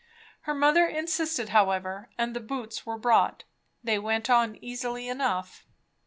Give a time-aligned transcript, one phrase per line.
[0.49, 3.43] Her mother insisted however, and the boots were brought.
[3.83, 5.67] They went on easily enough.